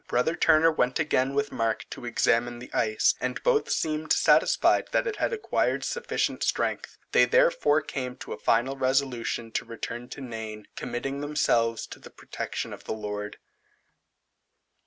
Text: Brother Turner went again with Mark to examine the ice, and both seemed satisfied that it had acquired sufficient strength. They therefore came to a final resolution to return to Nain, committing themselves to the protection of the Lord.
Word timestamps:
Brother 0.07 0.35
Turner 0.35 0.71
went 0.71 0.97
again 0.97 1.35
with 1.35 1.51
Mark 1.51 1.85
to 1.91 2.05
examine 2.05 2.57
the 2.57 2.73
ice, 2.73 3.13
and 3.21 3.39
both 3.43 3.69
seemed 3.69 4.11
satisfied 4.11 4.87
that 4.91 5.05
it 5.05 5.17
had 5.17 5.31
acquired 5.31 5.83
sufficient 5.83 6.41
strength. 6.41 6.97
They 7.11 7.25
therefore 7.25 7.81
came 7.81 8.15
to 8.15 8.33
a 8.33 8.39
final 8.39 8.75
resolution 8.75 9.51
to 9.51 9.63
return 9.63 10.09
to 10.09 10.19
Nain, 10.21 10.65
committing 10.75 11.21
themselves 11.21 11.85
to 11.85 11.99
the 11.99 12.09
protection 12.09 12.73
of 12.73 12.85
the 12.85 12.93
Lord. 12.95 13.37